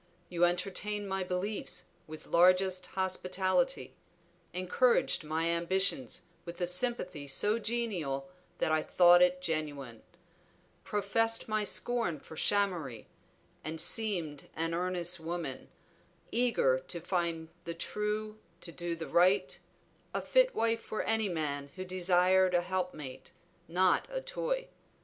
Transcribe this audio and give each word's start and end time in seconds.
You 0.29 0.45
entertained 0.45 1.07
my 1.07 1.23
beliefs 1.23 1.85
with 2.07 2.25
largest 2.25 2.87
hospitality; 2.87 3.93
encouraged 4.51 5.23
my 5.23 5.49
ambitions 5.49 6.23
with 6.43 6.59
a 6.59 6.65
sympathy 6.65 7.27
so 7.27 7.59
genial 7.59 8.27
that 8.57 8.71
I 8.71 8.81
thought 8.81 9.21
it 9.21 9.41
genuine; 9.43 10.01
professed 10.83 11.47
my 11.47 11.63
scorn 11.63 12.19
for 12.19 12.35
shammery, 12.35 13.09
and 13.63 13.79
seemed 13.79 14.49
an 14.55 14.73
earnest 14.73 15.19
woman, 15.19 15.69
eager 16.31 16.79
to 16.87 16.99
find 16.99 17.49
the 17.65 17.75
true, 17.75 18.39
to 18.61 18.71
do 18.71 18.95
the 18.95 19.07
right; 19.07 19.59
a 20.15 20.21
fit 20.23 20.55
wife 20.55 20.81
for 20.81 21.03
any 21.03 21.29
man 21.29 21.69
who 21.75 21.85
desired 21.85 22.55
a 22.55 22.61
helpmate, 22.61 23.33
not 23.67 24.07
a 24.09 24.21
toy. 24.21 24.67